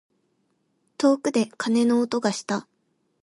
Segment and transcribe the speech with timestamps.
[0.97, 2.67] 遠くで鐘の音がした。